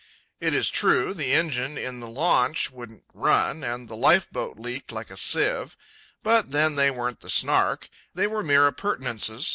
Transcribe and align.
It 0.39 0.55
is 0.55 0.71
true, 0.71 1.13
the 1.13 1.31
engine 1.31 1.77
in 1.77 1.99
the 1.99 2.07
launch 2.07 2.71
wouldn't 2.71 3.03
run, 3.13 3.63
and 3.63 3.87
the 3.87 3.95
life 3.95 4.27
boat 4.31 4.57
leaked 4.57 4.91
like 4.91 5.11
a 5.11 5.15
sieve; 5.15 5.77
but 6.23 6.49
then 6.49 6.73
they 6.73 6.89
weren't 6.89 7.19
the 7.19 7.29
Snark; 7.29 7.87
they 8.15 8.25
were 8.25 8.41
mere 8.41 8.65
appurtenances. 8.65 9.47